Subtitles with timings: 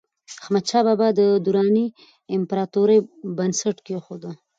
[0.41, 1.85] احمدشاه بابا د دراني
[2.37, 2.97] امپراتورۍ
[3.37, 4.23] بنسټ کېښود.